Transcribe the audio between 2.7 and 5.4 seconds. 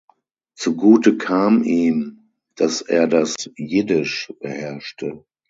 er das Jiddisch beherrschte.